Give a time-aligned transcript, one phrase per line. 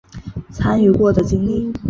[0.49, 1.79] 参与的经过